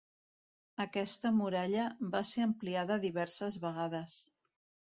Aquesta 0.85 1.31
muralla 1.41 1.85
va 2.17 2.23
ser 2.31 2.47
ampliada 2.47 3.01
diverses 3.07 3.63
vegades. 3.67 4.21